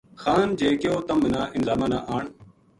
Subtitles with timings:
[0.21, 2.25] خان جے کہیو تَم مَنا اِنھ ظالماں نا آن